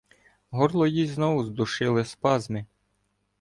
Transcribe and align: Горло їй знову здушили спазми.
Горло 0.49 0.87
їй 0.87 1.07
знову 1.07 1.43
здушили 1.43 2.05
спазми. 2.05 2.65